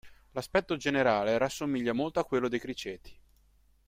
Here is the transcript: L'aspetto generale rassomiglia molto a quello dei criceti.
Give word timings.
L'aspetto 0.31 0.77
generale 0.77 1.37
rassomiglia 1.37 1.93
molto 1.93 2.19
a 2.19 2.25
quello 2.25 2.47
dei 2.47 2.57
criceti. 2.59 3.15